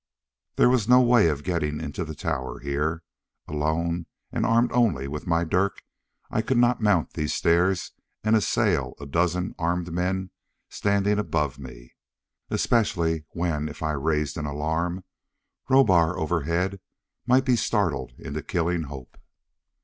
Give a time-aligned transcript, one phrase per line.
[0.55, 3.03] There was no way of getting up into the tower here.
[3.47, 5.83] Alone and armed only with my dirk,
[6.31, 7.91] I could not mount these stairs
[8.23, 10.31] and assail a dozen armed men
[10.69, 11.93] standing above me;
[12.49, 15.03] especially when, if I raised an alarm,
[15.69, 16.79] Rohbar overhead
[17.27, 19.19] might be startled into killing Hope.